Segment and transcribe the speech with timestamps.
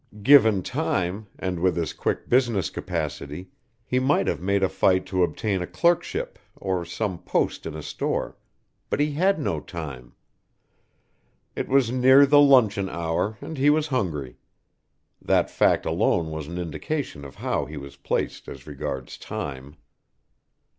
[0.23, 3.49] Given time, and with his quick business capacity,
[3.85, 7.75] he might have made a fight to obtain a clerk ship or some post in
[7.75, 8.35] a store
[8.89, 10.15] but he had no time.
[11.55, 14.39] It was near the luncheon hour and he was hungry.
[15.21, 19.75] That fact alone was an indication of how he was placed as regards Time.